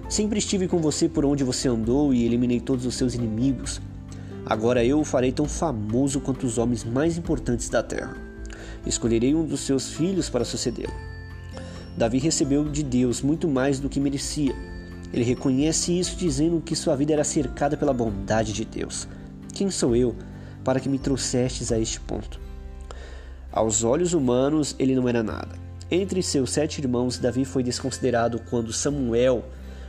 Sempre 0.09 0.39
estive 0.39 0.67
com 0.67 0.79
você 0.79 1.09
por 1.09 1.25
onde 1.25 1.43
você 1.43 1.67
andou 1.67 2.13
e 2.13 2.25
eliminei 2.25 2.59
todos 2.59 2.85
os 2.85 2.95
seus 2.95 3.15
inimigos. 3.15 3.81
Agora 4.45 4.85
eu 4.85 4.99
o 4.99 5.03
farei 5.03 5.31
tão 5.31 5.47
famoso 5.47 6.19
quanto 6.19 6.45
os 6.45 6.59
homens 6.59 6.83
mais 6.83 7.17
importantes 7.17 7.67
da 7.67 7.81
terra. 7.81 8.15
Escolherei 8.85 9.33
um 9.33 9.43
dos 9.43 9.61
seus 9.61 9.89
filhos 9.89 10.29
para 10.29 10.45
sucedê-lo. 10.45 10.93
Davi 11.97 12.19
recebeu 12.19 12.63
de 12.65 12.83
Deus 12.83 13.23
muito 13.23 13.47
mais 13.47 13.79
do 13.79 13.89
que 13.89 13.99
merecia. 13.99 14.53
Ele 15.11 15.23
reconhece 15.23 15.97
isso 15.97 16.15
dizendo 16.15 16.61
que 16.61 16.75
sua 16.75 16.95
vida 16.95 17.13
era 17.13 17.23
cercada 17.23 17.75
pela 17.75 17.93
bondade 17.93 18.53
de 18.53 18.63
Deus. 18.63 19.07
Quem 19.51 19.71
sou 19.71 19.95
eu 19.95 20.15
para 20.63 20.79
que 20.79 20.89
me 20.89 20.99
trouxestes 20.99 21.71
a 21.71 21.79
este 21.79 21.99
ponto? 21.99 22.39
Aos 23.51 23.83
olhos 23.83 24.13
humanos, 24.13 24.75
ele 24.77 24.93
não 24.93 25.09
era 25.09 25.23
nada. 25.23 25.55
Entre 25.89 26.21
seus 26.21 26.51
sete 26.51 26.79
irmãos, 26.79 27.17
Davi 27.17 27.45
foi 27.45 27.63
desconsiderado 27.63 28.39
quando 28.49 28.73
Samuel, 28.73 29.43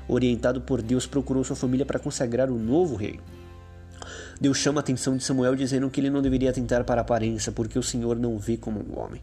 orientado 0.08 0.62
por 0.62 0.80
Deus, 0.80 1.06
procurou 1.06 1.44
sua 1.44 1.56
família 1.56 1.84
para 1.84 1.98
consagrar 1.98 2.50
o 2.50 2.58
novo 2.58 2.94
rei. 2.94 3.20
Deus 4.40 4.58
chama 4.58 4.80
a 4.80 4.82
atenção 4.82 5.16
de 5.16 5.24
Samuel 5.24 5.54
dizendo 5.54 5.88
que 5.88 6.00
ele 6.00 6.10
não 6.10 6.20
deveria 6.20 6.52
tentar 6.52 6.84
para 6.84 7.00
a 7.00 7.02
aparência, 7.02 7.50
porque 7.50 7.78
o 7.78 7.82
Senhor 7.82 8.16
não 8.16 8.38
vê 8.38 8.56
como 8.56 8.80
um 8.80 8.98
homem. 8.98 9.22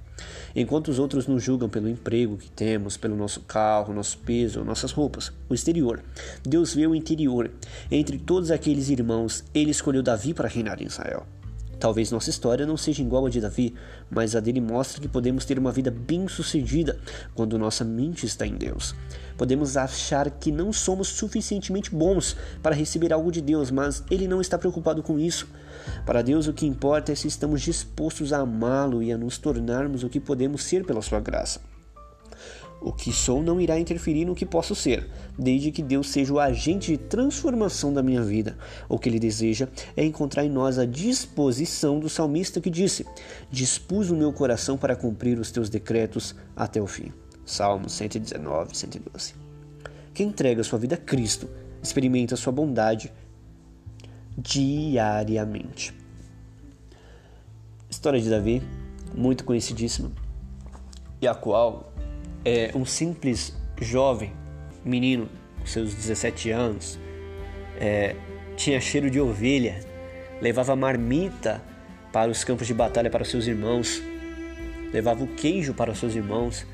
Enquanto 0.55 0.87
os 0.87 0.99
outros 0.99 1.27
nos 1.27 1.43
julgam 1.43 1.69
pelo 1.69 1.89
emprego 1.89 2.37
que 2.37 2.49
temos, 2.49 2.97
pelo 2.97 3.15
nosso 3.15 3.41
carro, 3.41 3.93
nosso 3.93 4.17
peso, 4.19 4.63
nossas 4.63 4.91
roupas, 4.91 5.31
o 5.49 5.53
exterior, 5.53 6.03
Deus 6.43 6.73
vê 6.73 6.87
o 6.87 6.95
interior. 6.95 7.51
Entre 7.91 8.17
todos 8.17 8.51
aqueles 8.51 8.89
irmãos, 8.89 9.43
ele 9.53 9.71
escolheu 9.71 10.01
Davi 10.01 10.33
para 10.33 10.47
reinar 10.47 10.81
em 10.81 10.85
Israel. 10.85 11.25
Talvez 11.83 12.11
nossa 12.11 12.29
história 12.29 12.65
não 12.65 12.77
seja 12.77 13.01
igual 13.01 13.25
à 13.25 13.29
de 13.29 13.41
Davi, 13.41 13.75
mas 14.09 14.37
a 14.37 14.39
dele 14.39 14.61
mostra 14.61 15.01
que 15.01 15.07
podemos 15.09 15.43
ter 15.43 15.59
uma 15.59 15.69
vida 15.69 15.91
bem-sucedida 15.91 16.97
quando 17.35 17.59
nossa 17.59 17.83
mente 17.83 18.25
está 18.25 18.47
em 18.47 18.55
Deus. 18.55 18.95
Podemos 19.37 19.75
achar 19.75 20.31
que 20.31 20.49
não 20.49 20.71
somos 20.71 21.09
suficientemente 21.09 21.93
bons 21.93 22.37
para 22.61 22.73
receber 22.73 23.11
algo 23.11 23.29
de 23.29 23.41
Deus, 23.41 23.69
mas 23.69 24.01
ele 24.09 24.29
não 24.29 24.39
está 24.39 24.57
preocupado 24.57 25.03
com 25.03 25.19
isso. 25.19 25.45
Para 26.05 26.21
Deus, 26.21 26.47
o 26.47 26.53
que 26.53 26.65
importa 26.65 27.11
é 27.11 27.15
se 27.15 27.27
estamos 27.27 27.61
dispostos 27.61 28.31
a 28.31 28.37
amá-lo 28.37 29.03
e 29.03 29.11
a 29.11 29.17
nos 29.17 29.37
tornarmos 29.37 30.05
o 30.05 30.09
que 30.09 30.21
podemos 30.21 30.63
ser 30.63 30.85
pela 30.85 31.01
sua 31.01 31.19
graça. 31.19 31.72
O 32.83 32.91
que 32.91 33.13
sou 33.13 33.41
não 33.41 33.61
irá 33.61 33.79
interferir 33.79 34.25
no 34.25 34.35
que 34.35 34.45
posso 34.45 34.75
ser, 34.75 35.09
desde 35.39 35.71
que 35.71 35.81
Deus 35.81 36.09
seja 36.09 36.33
o 36.33 36.39
agente 36.39 36.91
de 36.91 36.97
transformação 36.97 37.93
da 37.93 38.03
minha 38.03 38.21
vida. 38.21 38.57
O 38.89 38.99
que 38.99 39.07
Ele 39.07 39.19
deseja 39.19 39.69
é 39.95 40.03
encontrar 40.03 40.43
em 40.43 40.49
nós 40.49 40.77
a 40.77 40.85
disposição 40.85 41.97
do 41.97 42.09
salmista 42.09 42.59
que 42.59 42.69
disse: 42.69 43.05
Dispus 43.49 44.09
o 44.09 44.15
meu 44.17 44.33
coração 44.33 44.77
para 44.77 44.97
cumprir 44.97 45.39
os 45.39 45.49
teus 45.49 45.69
decretos 45.69 46.35
até 46.53 46.81
o 46.81 46.85
fim. 46.85 47.13
Salmos 47.45 47.93
119, 47.93 48.77
112. 48.77 49.33
Quem 50.13 50.27
entrega 50.27 50.61
sua 50.61 50.77
vida 50.77 50.95
a 50.95 50.97
Cristo 50.97 51.47
experimenta 51.81 52.35
sua 52.35 52.51
bondade 52.51 53.11
diariamente. 54.37 55.93
História 57.89 58.19
de 58.19 58.29
Davi, 58.29 58.61
muito 59.15 59.45
conhecidíssima, 59.45 60.11
e 61.21 61.27
a 61.27 61.33
qual 61.33 61.93
é, 62.45 62.71
um 62.75 62.85
simples 62.85 63.53
jovem, 63.81 64.33
menino, 64.83 65.29
com 65.59 65.65
seus 65.65 65.93
17 65.93 66.51
anos, 66.51 66.99
é, 67.79 68.15
tinha 68.55 68.79
cheiro 68.79 69.09
de 69.09 69.19
ovelha, 69.19 69.79
levava 70.41 70.75
marmita 70.75 71.61
para 72.11 72.29
os 72.29 72.43
campos 72.43 72.67
de 72.67 72.73
batalha 72.73 73.09
para 73.09 73.25
seus 73.25 73.47
irmãos, 73.47 74.01
levava 74.91 75.23
o 75.23 75.27
queijo 75.27 75.73
para 75.73 75.91
os 75.91 75.99
seus 75.99 76.15
irmãos, 76.15 76.65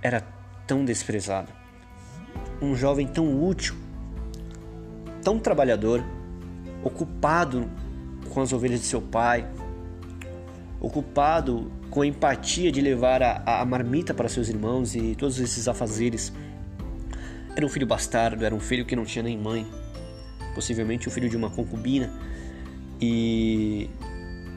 era 0.00 0.22
tão 0.66 0.84
desprezado. 0.84 1.52
Um 2.60 2.74
jovem 2.74 3.06
tão 3.06 3.42
útil, 3.44 3.74
tão 5.22 5.38
trabalhador, 5.38 6.02
ocupado 6.82 7.68
com 8.30 8.40
as 8.40 8.52
ovelhas 8.52 8.80
de 8.80 8.86
seu 8.86 9.02
pai, 9.02 9.46
ocupado 10.80 11.70
com 11.90 12.02
a 12.02 12.06
empatia 12.06 12.70
de 12.70 12.80
levar 12.80 13.22
a, 13.22 13.60
a 13.60 13.64
marmita 13.64 14.14
para 14.14 14.28
seus 14.28 14.48
irmãos 14.48 14.94
e 14.94 15.14
todos 15.14 15.38
esses 15.40 15.66
afazeres. 15.66 16.32
Era 17.56 17.66
um 17.66 17.68
filho 17.68 17.86
bastardo, 17.86 18.44
era 18.44 18.54
um 18.54 18.60
filho 18.60 18.84
que 18.84 18.94
não 18.94 19.04
tinha 19.04 19.22
nem 19.22 19.36
mãe, 19.36 19.66
possivelmente 20.54 21.08
o 21.08 21.10
filho 21.10 21.28
de 21.28 21.36
uma 21.36 21.50
concubina, 21.50 22.12
e 23.00 23.90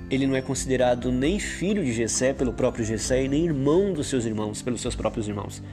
ele 0.10 0.28
não 0.28 0.36
é 0.36 0.42
considerado 0.42 1.12
nem 1.12 1.40
filho 1.40 1.84
de 1.84 1.94
Jessé 1.94 2.34
pelo 2.34 2.54
próprio 2.54 2.86
Jessé 2.86 3.24
e 3.24 3.28
nem 3.28 3.46
irmão 3.46 3.94
dos 3.94 4.08
seus 4.08 4.26
irmãos 4.26 4.62
pelos 4.62 4.82
seus 4.82 4.94
próprios 4.94 5.28
irmãos. 5.28 5.64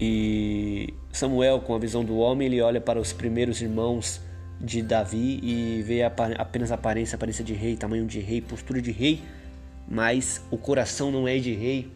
E 0.00 0.92
Samuel, 1.12 1.60
com 1.60 1.74
a 1.74 1.78
visão 1.78 2.04
do 2.04 2.16
homem, 2.18 2.46
ele 2.46 2.60
olha 2.60 2.80
para 2.80 3.00
os 3.00 3.12
primeiros 3.12 3.62
irmãos 3.62 4.20
de 4.60 4.82
Davi 4.82 5.40
e 5.42 5.82
vê 5.82 6.02
apenas 6.02 6.70
a 6.70 6.74
aparência, 6.74 7.14
a 7.14 7.18
aparência 7.18 7.44
de 7.44 7.52
rei, 7.52 7.76
tamanho 7.76 8.06
de 8.06 8.20
rei, 8.20 8.40
postura 8.40 8.80
de 8.80 8.90
rei, 8.90 9.22
mas 9.88 10.42
o 10.50 10.56
coração 10.56 11.10
não 11.10 11.28
é 11.28 11.38
de 11.38 11.54
rei, 11.54 11.90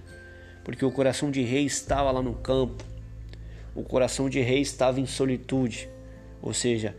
porque 0.64 0.84
o 0.84 0.90
coração 0.90 1.30
de 1.30 1.42
rei 1.42 1.64
estava 1.64 2.10
lá 2.10 2.22
no 2.22 2.34
campo, 2.34 2.84
o 3.74 3.82
coração 3.82 4.28
de 4.28 4.40
rei 4.40 4.60
estava 4.60 5.00
em 5.00 5.06
solitude, 5.06 5.88
ou 6.42 6.52
seja, 6.52 6.94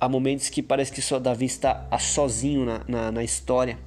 há 0.00 0.08
momentos 0.08 0.48
que 0.48 0.62
parece 0.62 0.92
que 0.92 1.00
só 1.00 1.18
Davi 1.18 1.46
está 1.46 1.88
sozinho 1.98 2.64
na, 2.64 2.82
na, 2.86 3.12
na 3.12 3.24
história. 3.24 3.78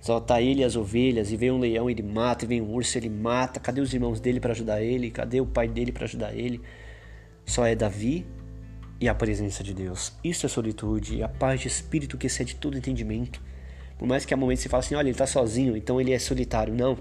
Só 0.00 0.20
tá 0.20 0.40
ele 0.40 0.60
e 0.60 0.64
as 0.64 0.76
ovelhas, 0.76 1.32
e 1.32 1.36
vem 1.36 1.50
um 1.50 1.58
leão, 1.58 1.88
ele 1.88 2.02
mata, 2.02 2.44
e 2.44 2.48
vem 2.48 2.60
um 2.60 2.70
urso, 2.70 2.98
ele 2.98 3.08
mata. 3.08 3.58
Cadê 3.58 3.80
os 3.80 3.94
irmãos 3.94 4.20
dele 4.20 4.38
para 4.38 4.52
ajudar 4.52 4.82
ele? 4.82 5.10
Cadê 5.10 5.40
o 5.40 5.46
pai 5.46 5.66
dele 5.66 5.92
para 5.92 6.04
ajudar 6.04 6.34
ele? 6.34 6.60
Só 7.46 7.64
é 7.64 7.74
Davi 7.74 8.26
e 9.00 9.08
a 9.08 9.14
presença 9.14 9.62
de 9.62 9.74
Deus. 9.74 10.12
Isso 10.22 10.46
é 10.46 10.48
solitude, 10.48 11.22
a 11.22 11.28
paz 11.28 11.60
de 11.60 11.68
espírito 11.68 12.16
que 12.16 12.26
excede 12.26 12.56
todo 12.56 12.78
entendimento. 12.78 13.40
Por 13.98 14.06
mais 14.06 14.24
que 14.24 14.34
há 14.34 14.36
momentos 14.36 14.62
você 14.62 14.68
fale 14.68 14.84
assim, 14.84 14.94
olha, 14.94 15.06
ele 15.06 15.12
está 15.12 15.26
sozinho, 15.26 15.76
então 15.76 16.00
ele 16.00 16.12
é 16.12 16.18
solitário. 16.18 16.74
Não, 16.74 16.98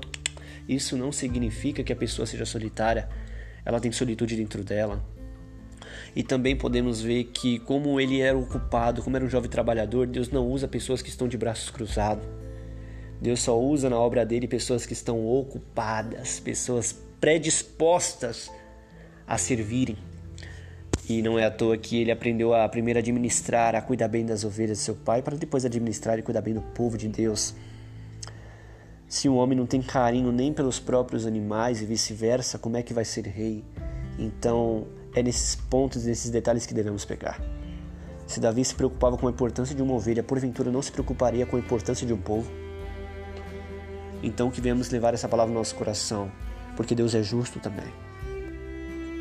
isso 0.67 0.97
não 0.97 1.12
significa 1.12 1.83
que 1.83 1.93
a 1.93 1.95
pessoa 1.95 2.25
seja 2.25 2.45
solitária. 2.45 3.09
Ela 3.65 3.79
tem 3.79 3.91
solitude 3.91 4.35
dentro 4.35 4.63
dela. 4.63 5.03
E 6.15 6.21
também 6.23 6.55
podemos 6.55 7.01
ver 7.01 7.25
que, 7.25 7.59
como 7.59 8.00
ele 8.00 8.21
era 8.21 8.38
ocupado, 8.38 9.01
como 9.01 9.15
era 9.15 9.25
um 9.25 9.29
jovem 9.29 9.50
trabalhador, 9.50 10.05
Deus 10.05 10.29
não 10.29 10.47
usa 10.47 10.67
pessoas 10.67 11.01
que 11.01 11.09
estão 11.09 11.27
de 11.27 11.38
braços 11.38 11.69
cruzados. 11.69 12.25
Deus 13.19 13.41
só 13.41 13.59
usa 13.59 13.89
na 13.89 13.97
obra 13.97 14.25
dele 14.25 14.47
pessoas 14.47 14.85
que 14.85 14.93
estão 14.93 15.25
ocupadas, 15.25 16.39
pessoas 16.39 16.93
predispostas 17.19 18.51
a 19.25 19.38
servirem. 19.38 19.97
E 21.10 21.22
não 21.22 21.38
é 21.38 21.45
à 21.45 21.51
toa 21.51 21.77
que 21.77 22.00
ele 22.00 22.12
aprendeu 22.12 22.53
a 22.53 22.67
primeiro 22.69 23.00
administrar, 23.00 23.75
a 23.75 23.81
cuidar 23.81 24.07
bem 24.07 24.25
das 24.25 24.43
ovelhas 24.43 24.77
de 24.77 24.83
seu 24.83 24.95
pai, 24.95 25.22
para 25.22 25.36
depois 25.36 25.65
administrar 25.65 26.17
e 26.17 26.22
cuidar 26.22 26.41
bem 26.41 26.53
do 26.53 26.62
povo 26.62 26.98
de 26.98 27.07
Deus. 27.10 27.53
Se 29.07 29.27
um 29.27 29.36
homem 29.36 29.57
não 29.57 29.65
tem 29.65 29.81
carinho 29.81 30.31
nem 30.31 30.53
pelos 30.53 30.79
próprios 30.79 31.25
animais 31.25 31.81
e 31.81 31.86
vice-versa, 31.86 32.57
como 32.57 32.77
é 32.77 32.81
que 32.81 32.93
vai 32.93 33.03
ser 33.03 33.27
rei? 33.27 33.63
Então, 34.17 34.88
é 35.13 35.22
nesses 35.22 35.55
pontos, 35.55 36.05
nesses 36.05 36.31
detalhes 36.31 36.65
que 36.65 36.74
devemos 36.74 37.03
pegar. 37.03 37.39
Se 38.25 38.39
Davi 38.39 38.63
se 38.63 38.74
preocupava 38.74 39.17
com 39.17 39.27
a 39.27 39.31
importância 39.31 39.75
de 39.75 39.81
uma 39.83 39.93
ovelha, 39.93 40.24
porventura 40.24 40.72
não 40.72 40.81
se 40.81 40.91
preocuparia 40.91 41.45
com 41.45 41.57
a 41.57 41.60
importância 41.60 42.07
de 42.07 42.13
um 42.13 42.17
povo? 42.17 42.50
Então 44.24 44.50
que 44.50 44.62
venhamos 44.62 44.89
levar 44.89 45.13
essa 45.13 45.27
palavra 45.27 45.53
no 45.53 45.60
nosso 45.60 45.75
coração, 45.75 46.31
porque 46.77 46.95
Deus 46.95 47.13
é 47.13 47.22
justo 47.22 47.60
também. 47.60 47.91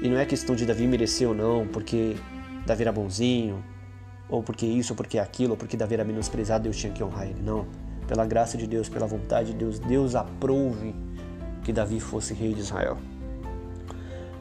E 0.03 0.09
não 0.09 0.19
é 0.19 0.27
questão 0.27 0.57
de 0.57 0.67
Davi 0.67 0.85
merecer 0.85 1.29
ou 1.29 1.35
não, 1.35 1.65
porque 1.65 2.17
Davi 2.67 2.83
era 2.83 2.91
bonzinho, 2.91 3.63
ou 4.29 4.43
porque 4.43 4.67
isso, 4.67 4.93
ou 4.93 4.97
porque 4.97 5.17
aquilo, 5.17 5.53
ou 5.53 5.57
porque 5.57 5.77
Davi 5.77 5.95
era 5.95 6.05
menosprezado, 6.05 6.65
Deus 6.65 6.77
tinha 6.77 6.93
que 6.93 7.05
honrar 7.05 7.29
ele. 7.29 7.41
Não. 7.41 7.67
Pela 8.09 8.27
graça 8.27 8.59
de 8.59 8.67
Deus, 8.67 8.89
pela 8.89 9.07
vontade 9.07 9.53
de 9.53 9.59
Deus, 9.59 9.79
Deus 9.79 10.17
aprove 10.17 10.93
que 11.63 11.73
Davi 11.73 12.01
fosse 12.01 12.35
rei 12.35 12.53
de 12.53 12.61
Israel. 12.61 12.99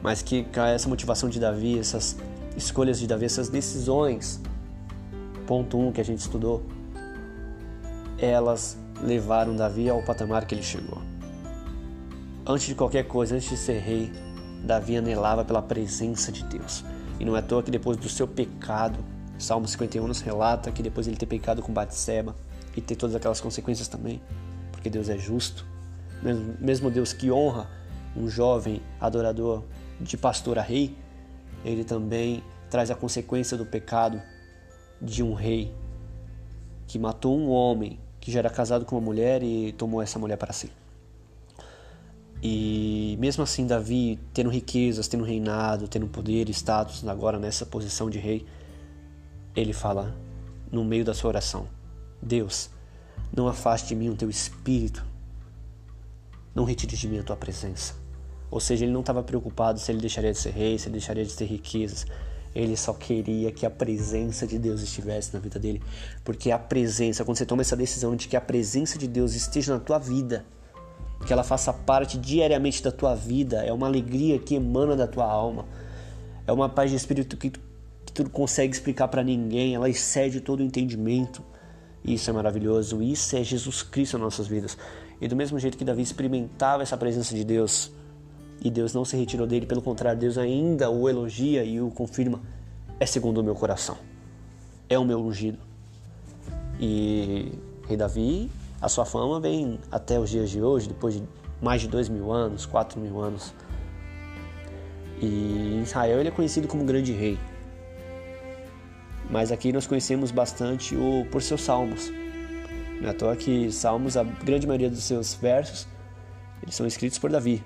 Mas 0.02 0.20
que 0.20 0.44
essa 0.74 0.88
motivação 0.88 1.28
de 1.28 1.38
Davi, 1.38 1.78
essas 1.78 2.16
escolhas 2.56 2.98
de 2.98 3.06
Davi, 3.06 3.24
essas 3.24 3.48
decisões, 3.48 4.40
ponto 5.46 5.78
1 5.78 5.86
um 5.86 5.92
que 5.92 6.00
a 6.00 6.04
gente 6.04 6.18
estudou, 6.18 6.64
elas 8.18 8.76
levaram 9.00 9.54
Davi 9.54 9.88
ao 9.88 10.02
patamar 10.02 10.44
que 10.44 10.56
ele 10.56 10.62
chegou. 10.62 11.00
Antes 12.44 12.66
de 12.66 12.74
qualquer 12.74 13.04
coisa, 13.04 13.36
antes 13.36 13.48
de 13.48 13.56
ser 13.56 13.78
rei, 13.78 14.10
Davi 14.62 14.96
anelava 14.96 15.44
pela 15.44 15.60
presença 15.60 16.30
de 16.30 16.44
Deus. 16.44 16.84
E 17.18 17.24
não 17.24 17.36
é 17.36 17.40
à 17.40 17.42
toa 17.42 17.62
que 17.62 17.70
depois 17.70 17.96
do 17.96 18.08
seu 18.08 18.26
pecado, 18.26 18.98
Salmo 19.38 19.66
51 19.66 20.06
nos 20.06 20.20
relata 20.20 20.70
que 20.70 20.82
depois 20.82 21.06
ele 21.06 21.16
ter 21.16 21.26
pecado 21.26 21.62
com 21.62 21.72
Batseba 21.72 22.34
e 22.76 22.80
ter 22.80 22.96
todas 22.96 23.14
aquelas 23.14 23.40
consequências 23.40 23.88
também, 23.88 24.20
porque 24.70 24.88
Deus 24.88 25.08
é 25.08 25.18
justo, 25.18 25.66
mesmo 26.60 26.90
Deus 26.90 27.12
que 27.12 27.30
honra 27.30 27.68
um 28.16 28.28
jovem 28.28 28.80
adorador 29.00 29.62
de 30.00 30.16
pastor 30.16 30.58
a 30.58 30.62
rei, 30.62 30.96
ele 31.64 31.84
também 31.84 32.42
traz 32.70 32.90
a 32.90 32.94
consequência 32.94 33.56
do 33.56 33.66
pecado 33.66 34.20
de 35.00 35.22
um 35.22 35.34
rei 35.34 35.74
que 36.86 36.98
matou 36.98 37.38
um 37.38 37.50
homem 37.50 37.98
que 38.20 38.30
já 38.30 38.38
era 38.38 38.50
casado 38.50 38.84
com 38.84 38.96
uma 38.96 39.02
mulher 39.02 39.42
e 39.42 39.72
tomou 39.72 40.00
essa 40.00 40.18
mulher 40.18 40.36
para 40.36 40.52
si. 40.52 40.70
E 42.42 43.16
mesmo 43.20 43.44
assim, 43.44 43.68
Davi, 43.68 44.18
tendo 44.34 44.50
riquezas, 44.50 45.06
tendo 45.06 45.22
reinado, 45.22 45.86
tendo 45.86 46.08
poder 46.08 46.48
status 46.50 47.06
agora 47.06 47.38
nessa 47.38 47.64
posição 47.64 48.10
de 48.10 48.18
rei, 48.18 48.44
ele 49.54 49.72
fala 49.72 50.12
no 50.70 50.84
meio 50.84 51.04
da 51.04 51.14
sua 51.14 51.28
oração: 51.28 51.68
Deus, 52.20 52.68
não 53.34 53.46
afaste 53.46 53.88
de 53.88 53.94
mim 53.94 54.08
o 54.08 54.16
teu 54.16 54.28
espírito, 54.28 55.04
não 56.52 56.64
retire 56.64 56.96
de 56.96 57.06
mim 57.06 57.20
a 57.20 57.22
tua 57.22 57.36
presença. 57.36 57.94
Ou 58.50 58.58
seja, 58.58 58.84
ele 58.84 58.92
não 58.92 59.00
estava 59.00 59.22
preocupado 59.22 59.78
se 59.78 59.92
ele 59.92 60.00
deixaria 60.00 60.32
de 60.32 60.38
ser 60.38 60.50
rei, 60.50 60.78
se 60.78 60.86
ele 60.88 60.92
deixaria 60.94 61.24
de 61.24 61.34
ter 61.34 61.46
riquezas. 61.46 62.06
Ele 62.54 62.76
só 62.76 62.92
queria 62.92 63.50
que 63.50 63.64
a 63.64 63.70
presença 63.70 64.46
de 64.46 64.58
Deus 64.58 64.82
estivesse 64.82 65.32
na 65.32 65.40
vida 65.40 65.58
dele. 65.58 65.82
Porque 66.22 66.50
a 66.50 66.58
presença, 66.58 67.24
quando 67.24 67.38
você 67.38 67.46
toma 67.46 67.62
essa 67.62 67.74
decisão 67.74 68.14
de 68.14 68.28
que 68.28 68.36
a 68.36 68.42
presença 68.42 68.98
de 68.98 69.08
Deus 69.08 69.34
esteja 69.34 69.72
na 69.72 69.80
tua 69.80 69.98
vida, 69.98 70.44
que 71.26 71.32
ela 71.32 71.44
faça 71.44 71.72
parte 71.72 72.18
diariamente 72.18 72.82
da 72.82 72.90
tua 72.90 73.14
vida, 73.14 73.64
é 73.64 73.72
uma 73.72 73.86
alegria 73.86 74.38
que 74.38 74.54
emana 74.54 74.96
da 74.96 75.06
tua 75.06 75.24
alma. 75.24 75.64
É 76.46 76.52
uma 76.52 76.68
paz 76.68 76.90
de 76.90 76.96
espírito 76.96 77.36
que 77.36 77.50
tu, 77.50 77.60
que 78.04 78.12
tu 78.12 78.24
não 78.24 78.30
consegue 78.30 78.74
explicar 78.74 79.08
para 79.08 79.22
ninguém, 79.22 79.74
ela 79.74 79.88
excede 79.88 80.40
todo 80.40 80.60
o 80.60 80.62
entendimento. 80.62 81.42
Isso 82.04 82.28
é 82.28 82.32
maravilhoso, 82.32 83.00
isso 83.00 83.36
é 83.36 83.44
Jesus 83.44 83.82
Cristo 83.82 84.14
nas 84.14 84.24
nossas 84.24 84.48
vidas. 84.48 84.76
E 85.20 85.28
do 85.28 85.36
mesmo 85.36 85.58
jeito 85.58 85.78
que 85.78 85.84
Davi 85.84 86.02
experimentava 86.02 86.82
essa 86.82 86.96
presença 86.96 87.34
de 87.34 87.44
Deus, 87.44 87.92
e 88.64 88.70
Deus 88.70 88.92
não 88.92 89.04
se 89.04 89.16
retirou 89.16 89.46
dele, 89.46 89.66
pelo 89.66 89.82
contrário, 89.82 90.18
Deus 90.18 90.38
ainda 90.38 90.90
o 90.90 91.08
elogia 91.08 91.64
e 91.64 91.80
o 91.80 91.90
confirma. 91.90 92.40
É 92.98 93.06
segundo 93.06 93.38
o 93.38 93.44
meu 93.44 93.54
coração, 93.54 93.96
é 94.88 94.98
o 94.98 95.04
meu 95.04 95.20
ungido. 95.20 95.58
E 96.80 97.52
Rei 97.86 97.96
Davi, 97.96 98.50
a 98.82 98.88
sua 98.88 99.04
fama 99.04 99.38
vem 99.38 99.78
até 99.92 100.18
os 100.18 100.28
dias 100.28 100.50
de 100.50 100.60
hoje, 100.60 100.88
depois 100.88 101.14
de 101.14 101.22
mais 101.60 101.80
de 101.80 101.86
dois 101.86 102.08
mil 102.08 102.32
anos, 102.32 102.66
quatro 102.66 102.98
mil 103.00 103.20
anos. 103.20 103.54
E 105.20 105.76
em 105.76 105.82
Israel 105.82 106.18
ele 106.18 106.28
é 106.28 106.32
conhecido 106.32 106.66
como 106.66 106.84
grande 106.84 107.12
rei. 107.12 107.38
Mas 109.30 109.52
aqui 109.52 109.72
nós 109.72 109.86
conhecemos 109.86 110.32
bastante 110.32 110.96
o 110.96 111.24
por 111.30 111.40
seus 111.40 111.62
salmos. 111.62 112.10
Não 113.00 113.08
é 113.08 113.10
à 113.10 113.14
toa 113.14 113.36
que 113.36 113.70
Salmos, 113.70 114.16
a 114.16 114.24
grande 114.24 114.66
maioria 114.66 114.90
dos 114.90 115.04
seus 115.04 115.34
versos, 115.34 115.86
eles 116.62 116.74
são 116.74 116.86
escritos 116.86 117.18
por 117.18 117.30
Davi. 117.30 117.64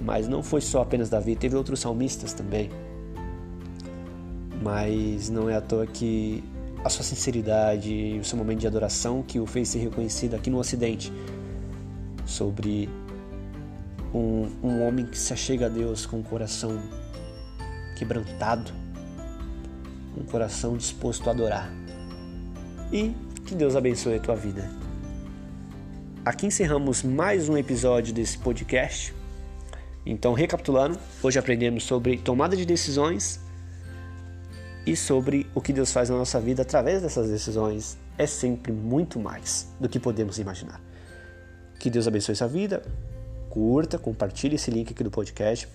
Mas 0.00 0.26
não 0.26 0.42
foi 0.42 0.60
só 0.62 0.82
apenas 0.82 1.10
Davi, 1.10 1.36
teve 1.36 1.54
outros 1.54 1.80
salmistas 1.80 2.32
também. 2.32 2.70
Mas 4.62 5.28
não 5.28 5.48
é 5.48 5.56
à 5.56 5.60
toa 5.60 5.86
que 5.86 6.42
a 6.84 6.90
sua 6.90 7.02
sinceridade 7.02 8.18
o 8.20 8.24
seu 8.24 8.36
momento 8.36 8.60
de 8.60 8.66
adoração 8.66 9.22
que 9.22 9.40
o 9.40 9.46
fez 9.46 9.70
ser 9.70 9.78
reconhecido 9.78 10.36
aqui 10.36 10.50
no 10.50 10.58
Ocidente 10.58 11.10
sobre 12.26 12.90
um, 14.12 14.50
um 14.62 14.86
homem 14.86 15.06
que 15.06 15.18
se 15.18 15.32
achega 15.32 15.66
a 15.66 15.68
Deus 15.68 16.04
com 16.04 16.18
um 16.18 16.22
coração 16.22 16.78
quebrantado, 17.96 18.70
um 20.16 20.24
coração 20.24 20.76
disposto 20.76 21.26
a 21.28 21.32
adorar. 21.32 21.72
E 22.92 23.14
que 23.44 23.54
Deus 23.54 23.74
abençoe 23.74 24.16
a 24.16 24.20
tua 24.20 24.36
vida. 24.36 24.70
Aqui 26.24 26.46
encerramos 26.46 27.02
mais 27.02 27.48
um 27.48 27.56
episódio 27.56 28.14
desse 28.14 28.38
podcast. 28.38 29.14
Então, 30.06 30.32
recapitulando, 30.32 30.98
hoje 31.22 31.38
aprendemos 31.38 31.84
sobre 31.84 32.18
tomada 32.18 32.56
de 32.56 32.64
decisões 32.64 33.43
e 34.86 34.96
sobre 34.96 35.46
o 35.54 35.60
que 35.60 35.72
Deus 35.72 35.92
faz 35.92 36.10
na 36.10 36.16
nossa 36.16 36.40
vida 36.40 36.62
através 36.62 37.02
dessas 37.02 37.30
decisões. 37.30 37.96
É 38.18 38.26
sempre 38.26 38.72
muito 38.72 39.18
mais 39.18 39.68
do 39.80 39.88
que 39.88 39.98
podemos 39.98 40.38
imaginar. 40.38 40.80
Que 41.78 41.90
Deus 41.90 42.06
abençoe 42.06 42.36
sua 42.36 42.46
vida. 42.46 42.82
Curta, 43.48 43.98
compartilhe 43.98 44.56
esse 44.56 44.70
link 44.70 44.92
aqui 44.92 45.02
do 45.02 45.10
podcast. 45.10 45.68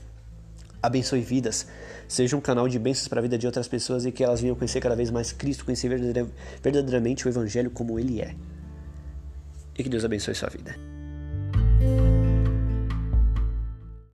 Abençoe 0.82 1.22
vidas. 1.22 1.68
Seja 2.08 2.38
um 2.38 2.42
canal 2.42 2.68
de 2.68 2.80
bênçãos 2.80 3.08
para 3.08 3.20
a 3.20 3.22
vida 3.22 3.38
de 3.38 3.46
outras 3.46 3.68
pessoas 3.68 4.06
e 4.06 4.12
que 4.12 4.24
elas 4.24 4.42
venham 4.42 4.56
conhecer 4.56 4.80
cada 4.80 4.96
vez 4.96 5.12
mais 5.12 5.32
Cristo, 5.32 5.66
conhecer 5.66 5.90
verdadeiramente 6.62 7.28
o 7.28 7.30
Evangelho 7.30 7.70
como 7.70 8.00
ele 8.00 8.22
é. 8.22 8.36
E 9.78 9.84
que 9.84 9.90
Deus 9.90 10.06
abençoe 10.06 10.36
sua 10.36 10.50
vida. 10.50 10.99